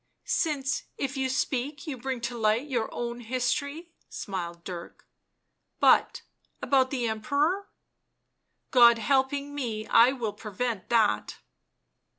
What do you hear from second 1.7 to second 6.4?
you bring to light your own history," smiled Dirk." But—